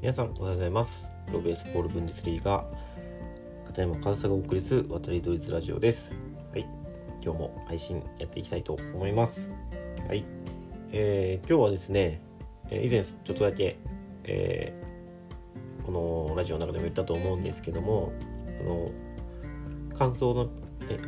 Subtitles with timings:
[0.00, 1.06] 皆さんおはようございます。
[1.26, 2.64] プロベースボールブンデスリーガ
[3.66, 6.16] 片山和沙がお送りする渡りドイツラジオです。
[6.52, 6.66] はい。
[7.22, 9.52] 今日も配信やっていきたいと思います。
[10.08, 10.24] はい、
[10.92, 12.22] えー、今日はですね
[12.70, 13.78] 以前ちょっとだけ、
[14.24, 18.10] えー、このラジオの中でも言ったと思うんですけども
[18.58, 18.90] あの
[19.98, 20.48] 感想の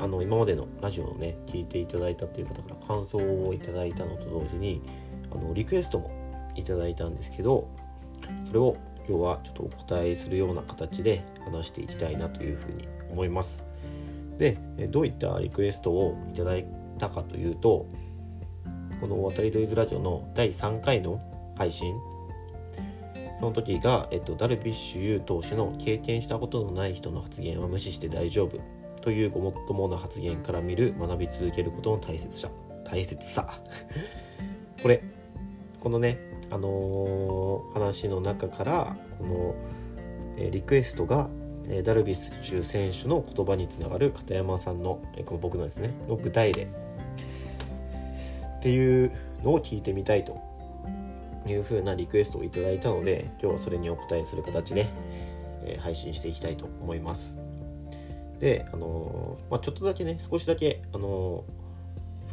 [0.00, 4.82] あの今までのラジオをね聞いていただいたという方から感想をいただいたのと同時に
[5.30, 6.10] あのリクエストも
[6.56, 7.70] いただいたんですけど
[8.44, 8.76] それを
[9.08, 13.62] 今日はちょっとお答えするような形で話していきたいなというふうに思います。
[14.38, 14.56] で
[14.90, 16.66] どういったリクエストをいただい
[16.98, 17.86] たかというと
[19.00, 21.20] この「渡りドイズラジオ」の第3回の
[21.56, 21.94] 配信
[23.38, 28.58] その時が、えっと、ダルビッシュ有投手の経験したことのない人の発言は無視して大丈夫
[29.00, 32.48] というごもっともな発言から見る学び続けることの大切さ
[32.84, 33.60] 大切さ。
[34.80, 35.02] これ
[35.80, 36.18] このね
[36.52, 39.54] あのー、話の中からこの、
[40.36, 41.30] えー、リクエストが、
[41.66, 46.64] えー、ダルビッシュ選手の言葉につながる片山さんの、えこの僕のですねの具体例。
[46.64, 49.10] っていう
[49.42, 50.36] のを聞いてみたいと
[51.48, 54.86] いうふうなリクエストをいただいたので今日はそれにお答えする形で、
[55.64, 57.34] え配信していきたいと思います。
[58.40, 61.44] であのまあ、ちょっとだけね少しだけあの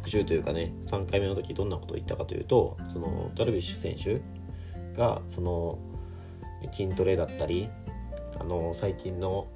[0.00, 4.22] 復習というかね3回目の時どんなことを言ったかというとそのダルビッシュ選手
[4.98, 5.78] がその
[6.72, 7.68] 筋トレだったり
[8.38, 9.48] あの最近の、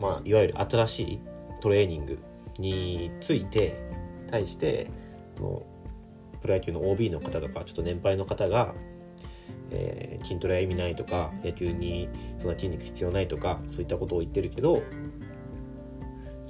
[0.00, 1.20] まあ、いわゆる新しい
[1.60, 2.18] トレーニング
[2.58, 3.76] について
[4.30, 4.88] 対して
[5.38, 5.64] の
[6.40, 8.74] プロ野球の OB の方とかちょっと年配の方が、
[9.70, 12.08] えー、筋トレは意味ないとか野球に
[12.38, 14.82] そんな筋肉必要ないとかそういったことを言ってるけど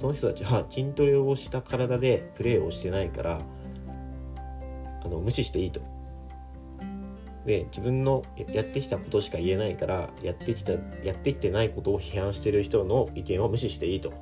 [0.01, 3.41] その人たちは筋トレをした体でプレーをしてないから
[5.05, 5.79] あの無視していいと。
[7.45, 10.71] で自分のやってきたことしか言えないからやってきた
[11.03, 14.13] やってきてないことを批判してる人の意見は無視していいと、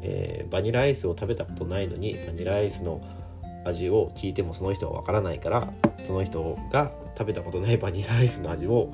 [0.00, 3.02] えー、バニラアイスを食べたことないのにバニラアイスの
[3.66, 5.72] 味を聞いてもその人はわからないから
[6.04, 8.92] その人が食べたことないバニラアイスの味を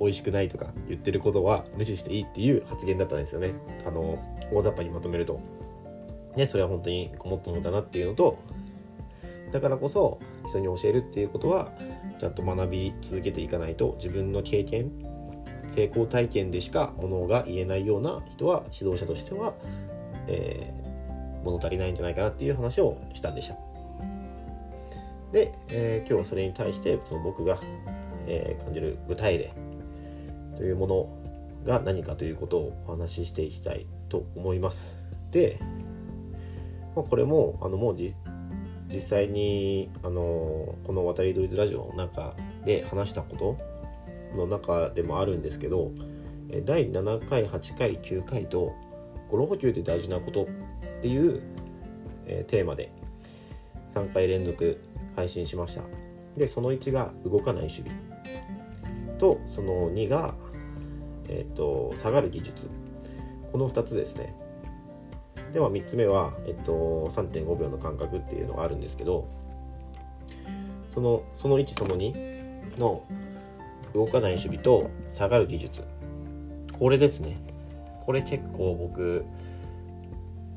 [0.00, 3.52] 美味しくないとか言ってることは無視していいっていう発言だったんですよね。
[3.86, 4.18] あの
[4.52, 5.40] 大雑把にまとめると。
[6.36, 8.38] ねそれは本当にごもっともだなっていうのと
[9.52, 10.18] だからこそ
[10.48, 11.70] 人に教えるっていうことは
[12.18, 14.90] ちゃんと学び続けていかないと自分の経験
[15.68, 19.54] 成功体験でしかものが言えないような人は指導者としては、
[20.26, 23.56] えー、物足りないんじゃないかなっていう話をしたんでした。
[25.32, 27.58] で、えー、今日はそれに対してその僕が、
[28.26, 29.52] えー、感じる具体例
[30.56, 31.08] というもの
[31.64, 35.02] が何かということをお話ししていきたいと思います。
[35.30, 35.58] で、
[36.94, 37.96] まあ、これもあのもう
[38.88, 43.56] 実際にあのこの「渡り鳥ズラジオ」の中で話したこと
[44.36, 45.90] の中でもあるんですけど
[46.64, 48.72] 第7回8回9回と
[49.30, 50.46] 「ゴロ補給で大事なこと」っ
[51.02, 51.40] ていう、
[52.26, 52.92] えー、テーマで
[53.94, 54.78] 3回連続
[55.16, 55.82] 配信しました
[56.36, 57.90] でその1が動かない守備
[59.18, 60.34] とその2が
[61.28, 62.68] えーと、下がる技術。
[63.52, 64.34] この2つですね。
[65.52, 69.28] では3つ目は、えっと、3.5秒の間隔っていうのがあるんですけど
[70.90, 73.04] そのその1その2の
[73.94, 75.82] 動かない守備と下がる技術。
[76.76, 77.36] これですね。
[78.04, 79.24] これ結構僕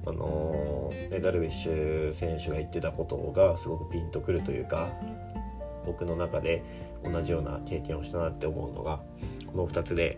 [0.08, 4.90] あのー、ダルビッシュ選手が言ってたことがすごくピンとくるというか
[5.86, 6.64] 僕の中で
[7.04, 9.02] 同じような経験をしたなって思うのが
[9.48, 10.18] この2つで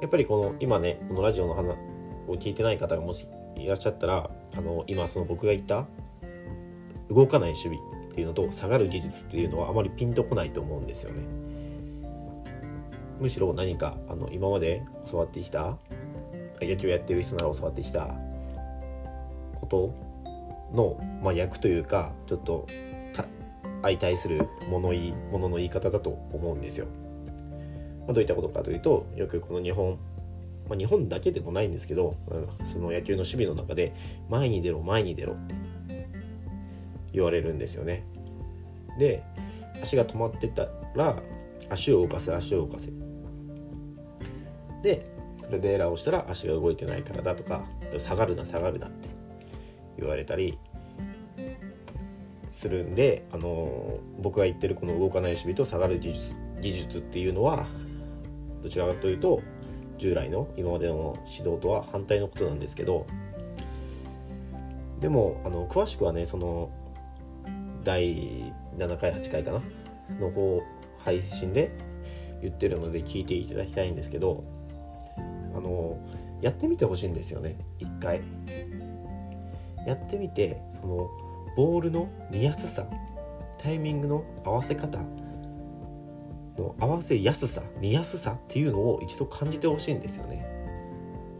[0.00, 1.76] やっぱりこの今ねこのラジオの話
[2.26, 5.86] を聞いてない方がもしいらっしゃったらあの今その僕が言った
[7.10, 7.78] 動かない守備
[8.10, 11.22] っていうのと下がる技術っていうのはあまりピンとこないと思うんですよね。
[13.20, 15.76] むしろ何かあの今まで教わってきた
[16.60, 18.14] 野球やってる人なら教わってきた
[19.54, 19.94] こと
[20.72, 22.66] の、まあ、役というかちょっと
[23.82, 26.86] 相対する物言い物の言い方だと思うんですよ。
[28.12, 29.98] どういったことかというとよくこの日本、
[30.68, 33.94] まあ、日本だけでもないんですけど、うん、その野球の守備の中で
[34.28, 35.54] 前に出ろ前に出ろって
[37.12, 38.04] 言われるんですよね。
[38.98, 39.22] で
[39.82, 41.22] 足が止まってたら
[41.70, 42.90] 足を動かせ足を動かせ。
[44.82, 45.06] で
[45.42, 47.64] それでエラーをしたら足が動いてないからだとか
[47.98, 49.08] 下がるな下がるなって
[49.98, 50.58] 言われたり
[52.48, 57.66] するんで、あの僕が言ってるこの動かない守備と下がる技術技術っていうのは
[58.62, 59.42] どちらかというと
[59.98, 63.06] 従来の今までの指導とは反対のことなんですけど
[65.00, 66.70] でもあの詳しくはねその
[67.84, 69.62] 第7回8回かな
[70.18, 70.62] の方
[71.04, 71.70] 配信で
[72.42, 74.44] 言ってるので聞いていただきたいんですけど
[75.54, 75.98] あの
[76.40, 78.22] やってみてほしいんですよね一回。
[79.86, 81.10] やってみてその
[81.56, 82.86] ボールの見やすさ
[83.58, 84.98] タイミングの合わせ方
[86.60, 90.46] の合わせやすさ見やすさっていうのを一度感じてほしいんですよね。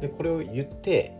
[0.00, 1.18] でこれを言って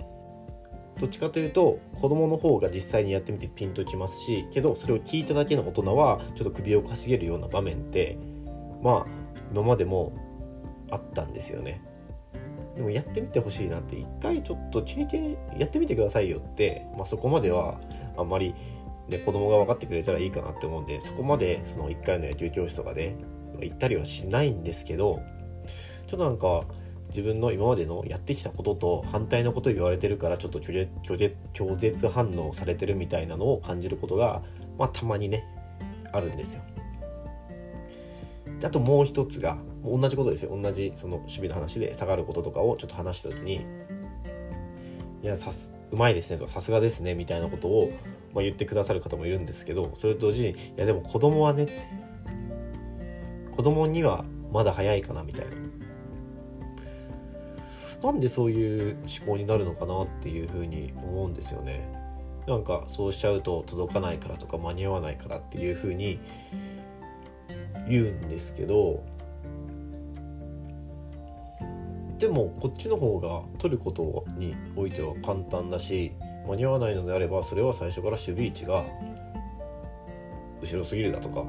[0.99, 8.19] どっちかというと子供の方が実際にやってみてピンときますしけどそれを聞いただけの大人はちょっと首をかしげるような場面って
[8.83, 9.07] まあ
[9.53, 10.13] 今までも
[10.91, 11.83] あったんですよね。
[12.77, 17.81] でもやってみてほしいなって一回ちょっと経験やってみてくださいよって、まあ、そこまでは
[18.17, 18.55] あんまり、
[19.09, 23.17] ね、子供が分かってくれたらいいかなって思うんでそこまでその1回の野球教室とかで
[23.67, 25.23] 行ったりはしないんですけど
[26.07, 26.65] ちょっとなんか
[27.09, 34.43] 自分の今までのやってきたことと反対のこと言われてるからちょっと拒絶反応されてるみたいなのを感じることが、
[34.79, 35.45] まあ、たまにね
[36.13, 36.63] あるんですよ。
[38.63, 43.65] あともう一つが同じことですよ同じその守備の話で下がることとかをちょっと話した時に
[45.23, 47.91] 「いやさすうまいですね」とか「さすがですね」みたいなことを、
[48.35, 51.73] まあ、言ってくださる方もいるんですけどそれと同時に「いやでも子供はね」って
[53.61, 55.53] 子供にはまだ早いかなみたいな。
[58.03, 61.87] なんでそういう思考になるのかなっていうふうに思うんですよね。
[62.47, 66.19] なんかそうしちゃうと届かないからとか間に合わないからっていうふうに
[67.87, 69.05] 言うんですけど
[72.19, 76.13] でもこっちの方が取ることにおいては簡単だし
[76.49, 78.87] 間に合わないのであればそれは最初から守備位置が
[80.63, 81.45] 後ろすぎるだとか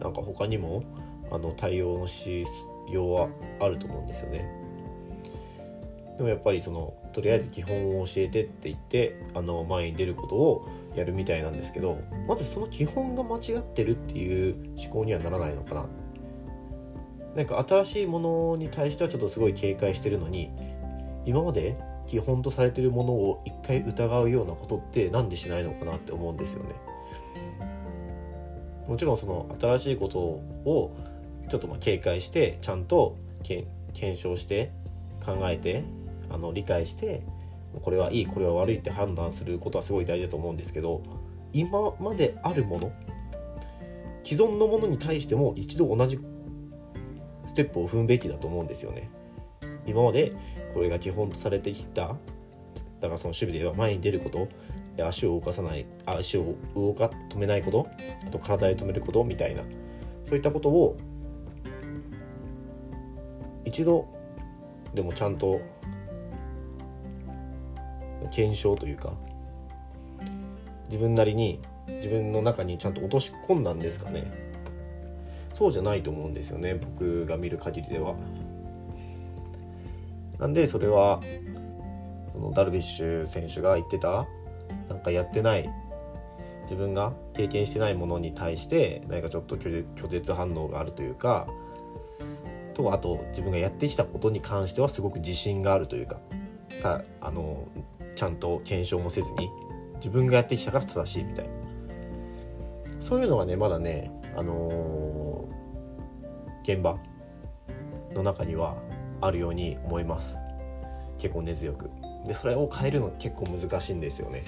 [0.00, 0.82] なんか他にも
[1.30, 2.44] あの対応のし
[2.90, 3.28] ようは
[3.60, 4.48] あると思うんですよね。
[6.16, 15.86] でもやっぱりそのとりあえず基本を教えてって言ってあの前に出ることをやるみたいなんですけどまずその基本が間違ってるっていう思考にはならないのかな
[17.36, 20.50] なんか新しいものに対してはちょっとすごい警戒してるのに
[21.24, 21.76] 今まで
[22.08, 26.70] 基本とされてるものを一回疑うようなことって何でしないのかなって思うんですよね
[28.88, 30.96] もちろんその新しいことを
[31.48, 33.68] ちょっとまあ警戒してちゃんと検
[34.16, 34.72] 証して
[35.24, 35.84] 考えて
[36.30, 37.22] あの理解して
[37.82, 41.02] これはいいこれは悪いって判断することはすごい大事だと思うんですけど
[41.52, 42.92] 今まであるもの
[44.24, 46.18] 既存のものに対しても一度同じ
[47.46, 49.10] ステップを踏むべきだと思うんですよね。
[49.86, 50.34] 今まで
[50.74, 52.16] これが基本とされてきた
[53.00, 54.48] だからその守備では前に出ること
[55.02, 57.88] 足を動かさない足を動か止めないこと
[58.26, 59.62] あと体で止めることみたいな。
[60.24, 60.96] そういったことを
[63.64, 64.06] 一度
[64.94, 65.60] でもちゃんと
[68.30, 69.14] 検証というか
[70.86, 74.30] 自分なりに自分の中にちゃんと落とし込んだんですかね。
[75.54, 78.14] そうじゃないと思うんですよね僕が見る限りでは。
[80.38, 81.20] なんでそれは
[82.32, 84.26] そのダルビッシュ選手が言ってた
[84.88, 85.68] なんかやってない
[86.62, 91.46] 自分が経験してないものに対して何かちょっと拒絶反応があるというか
[92.74, 96.18] とあと自分がやってきたことに関してはすごく自信があるというか
[96.82, 97.66] たあの
[98.14, 99.48] ちゃんと検証もせずに
[99.96, 101.50] 自分がやってきたから正しいみたいな。
[103.00, 106.98] そういうのがねまだねあのー、現場
[108.14, 108.76] の中には
[109.20, 110.36] あるように思います。
[111.18, 111.90] 結構根強く。
[112.24, 114.42] でそれを変えるの結構難しいんですよね。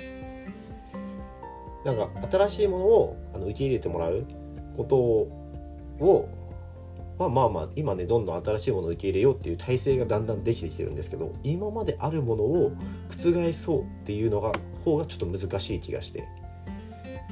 [1.85, 4.27] なんか新しいものをあの受け入れてもらう
[4.77, 6.29] ことを
[7.19, 12.73] まあまあまあ今ねどんどん新しいものを受け入れようっていう体制がだんだんできてきてるんですけど今まであるものを
[13.11, 14.53] 覆そうっていうのが
[14.85, 16.27] 方がちょっと難しい気がして。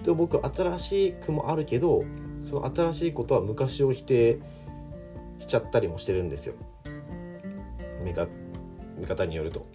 [0.05, 2.05] で僕新しくもあるけど
[2.45, 4.39] その新しいことは昔を否定
[5.39, 6.55] しちゃったりもしてるんですよ。
[8.05, 9.67] 見方によると。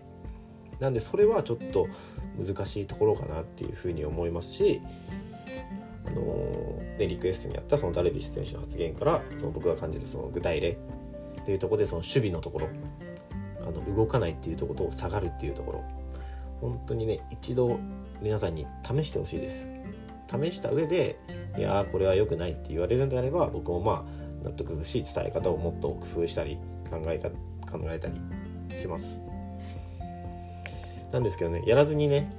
[0.79, 1.87] なんでそれはちょっと
[2.37, 4.81] 難しいところかなっていうふうに思いますし
[6.05, 10.77] あのね、リクエストにあったそのダルビッシュ選手の発言からその僕が感じるその具体例
[11.41, 12.69] っていうところでその守備のところ
[13.61, 15.83] あの動かないっていうところと下がるっていうところ
[16.61, 17.79] 本当にね一度
[18.21, 19.67] 皆さんに試してほしいです。
[20.27, 21.19] 試した上で
[21.57, 26.57] いやこれは良くないって言われるんであれば僕もまあ納得しい伝え方をもっと工夫したり
[26.89, 27.29] 考えた
[27.69, 28.21] 考えたり
[28.79, 29.22] します。
[31.13, 32.29] なんですけどねやらずにね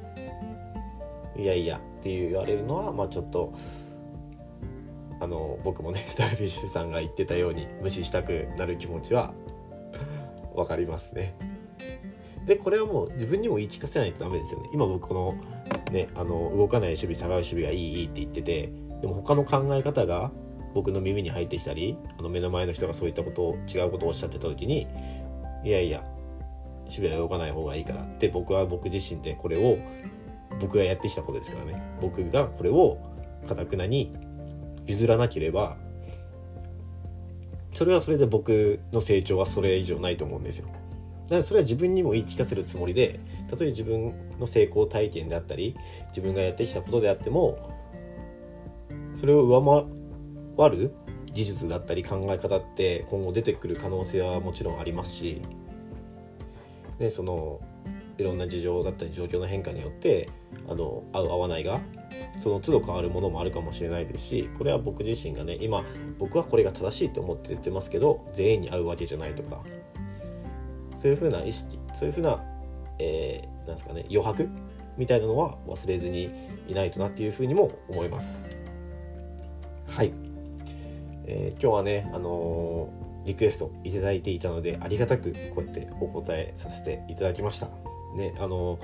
[1.36, 3.54] いやいやって言われるのはまあちょっと
[5.20, 9.32] あの僕もね ダルビッシュさんが言ってたように無視したくなる気持ちは
[10.54, 11.34] 分かりますね。
[12.46, 14.68] でこれはもう自分にも言い聞かせないとダメですよね。
[14.72, 15.34] 今僕この
[15.92, 20.30] ねあの動かない守備下がる守備がいいいいって言っててでも他の考え方が
[20.74, 24.86] 僕の耳に入ってきたりあの目の前の人がそういったことを違うことをおっしゃってた時に
[25.64, 26.04] いやいや
[26.94, 29.78] 渋谷は動かない方がいいからって僕は僕自身でこれを
[30.60, 31.82] 僕がやってきたことですからね。
[32.00, 32.98] 僕がこれを
[33.48, 34.12] かたくなに
[34.86, 35.76] 譲らなければ
[37.74, 40.68] それはそれで僕の成長はそれ以上ないと思うんですよ。
[41.24, 43.18] だからそれは自分にも言い聞かせるつもりで
[43.50, 45.74] たとえ自分の成功体験であったり
[46.08, 47.70] 自分がやってきたことであっても
[49.16, 49.88] それを上
[50.56, 50.94] 回る
[51.32, 55.42] 技術だったり考え方って今後出てくる可能性はもちろんありますし
[56.98, 57.60] でその
[58.16, 60.28] いろんな事情だったり状況の変化によって
[60.68, 61.80] あの合う合わないが
[62.40, 65.84] その都度変わるものもあるかもしれないですしこれは僕自身がね今
[66.18, 69.62] 僕はこれが正しいと思って言ってますけど全員に合うわけじゃないとか
[70.96, 72.40] そういうふうな意識そういうふうな、
[72.98, 74.48] えー、なんですかね余白
[74.96, 76.30] みたいなのは忘れずに
[76.68, 78.44] いないとなっていうふうにも思います。
[79.88, 80.12] はい、
[81.26, 87.68] えー、今日はねあのー、リクエストいただいていたのでありがたくこうやってお答えさせていただきました。
[88.16, 88.78] ねあの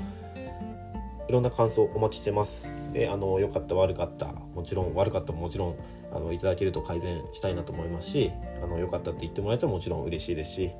[1.28, 2.66] いろんな感想お待ちしてます。
[2.92, 5.76] であの良かった悪かったもちろん悪かったももちろん
[6.12, 8.32] あのいただけると改善したいなと思いますし
[8.62, 10.70] あの良かったって言ってもらえたらもちろん嬉しいですし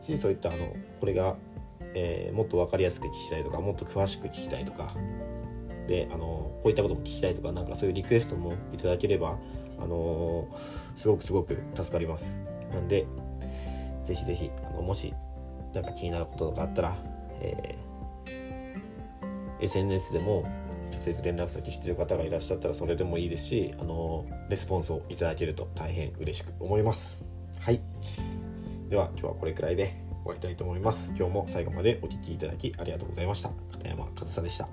[0.00, 1.36] しそういったあのこれが、
[1.94, 4.94] えー、もっと分かりやすく聞きたいとかもっと詳しく聞きたいとか
[5.88, 9.36] であのこういったことも聞きたいとかなんかそういうリクエストもいただければ
[9.80, 10.46] あの
[10.96, 12.51] すごくすごく助かります。
[12.72, 13.06] なんで
[14.04, 15.14] ぜひぜひあのもし
[15.74, 16.96] なんか気になることとかあったら
[17.42, 20.44] えー、SNS でも
[20.92, 27.24] 直接連絡先してる方がいらっしゃったらそれでもいいですし、あのレスポンスをいただけると大変嬉しく思います。
[27.58, 27.80] はい。
[28.88, 31.14] では今日はこれくらいで終わりたいと思います。
[31.16, 33.50] 今日も最後までお聴きいただきありがとうございました。
[33.72, 34.68] 片山和沙でした。